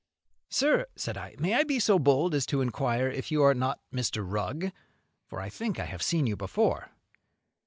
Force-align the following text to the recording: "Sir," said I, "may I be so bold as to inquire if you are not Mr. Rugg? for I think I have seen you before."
"Sir," 0.49 0.87
said 0.95 1.15
I, 1.15 1.35
"may 1.37 1.53
I 1.53 1.63
be 1.63 1.79
so 1.79 1.99
bold 1.99 2.33
as 2.33 2.47
to 2.47 2.61
inquire 2.61 3.07
if 3.07 3.29
you 3.31 3.43
are 3.43 3.53
not 3.53 3.81
Mr. 3.93 4.25
Rugg? 4.27 4.71
for 5.27 5.39
I 5.39 5.47
think 5.49 5.79
I 5.79 5.85
have 5.85 6.01
seen 6.01 6.25
you 6.25 6.35
before." 6.35 6.89